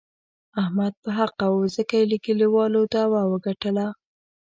احمد 0.61 0.93
په 1.03 1.09
حقه 1.17 1.47
و، 1.49 1.55
ځکه 1.75 1.93
یې 1.99 2.05
له 2.11 2.17
کلیوالو 2.25 2.81
داوه 2.93 3.21
و 3.29 3.33
ګټله. 3.45 3.87